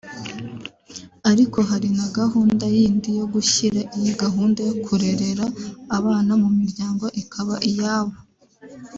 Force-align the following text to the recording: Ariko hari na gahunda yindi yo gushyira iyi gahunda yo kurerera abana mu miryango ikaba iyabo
Ariko 1.31 1.57
hari 1.69 1.89
na 1.97 2.07
gahunda 2.17 2.65
yindi 2.77 3.09
yo 3.19 3.25
gushyira 3.33 3.79
iyi 3.97 4.11
gahunda 4.23 4.59
yo 4.69 4.75
kurerera 4.85 5.45
abana 5.97 6.31
mu 6.41 6.49
miryango 6.57 7.05
ikaba 7.21 7.55
iyabo 7.69 8.15